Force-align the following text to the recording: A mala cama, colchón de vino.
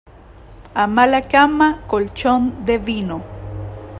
A 0.83 0.85
mala 0.95 1.21
cama, 1.33 1.67
colchón 1.91 2.41
de 2.67 2.75
vino. 2.87 3.17